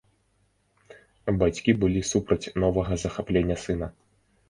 [1.45, 3.97] Бацькі былі супраць новага захаплення сына.